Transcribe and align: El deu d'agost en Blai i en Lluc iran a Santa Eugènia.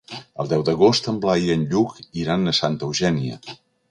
El 0.43 0.47
deu 0.53 0.63
d'agost 0.69 1.09
en 1.11 1.19
Blai 1.25 1.45
i 1.47 1.51
en 1.57 1.67
Lluc 1.75 2.01
iran 2.23 2.53
a 2.53 2.57
Santa 2.63 2.89
Eugènia. 2.91 3.41